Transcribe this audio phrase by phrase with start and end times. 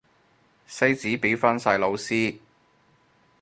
[0.65, 2.39] 西史畀返晒老師